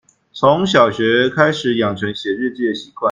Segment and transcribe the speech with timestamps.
[0.33, 2.99] 從小學開始養成寫日記的習慣